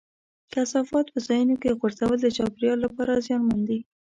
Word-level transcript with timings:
کثافات 0.53 1.05
په 1.13 1.19
ځایونو 1.27 1.55
کې 1.61 1.77
غورځول 1.79 2.17
د 2.21 2.27
چاپېریال 2.37 2.79
لپاره 2.85 3.21
زیانمن 3.25 3.61
دي. 3.69 3.79